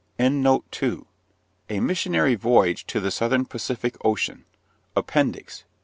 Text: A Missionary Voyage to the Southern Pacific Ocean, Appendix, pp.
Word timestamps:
A 0.17 0.31
Missionary 1.79 2.33
Voyage 2.33 2.87
to 2.87 2.99
the 2.99 3.11
Southern 3.11 3.45
Pacific 3.45 3.95
Ocean, 4.03 4.45
Appendix, 4.95 5.59
pp. 5.59 5.63